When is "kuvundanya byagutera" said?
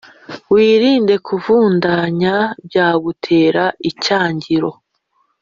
1.27-3.63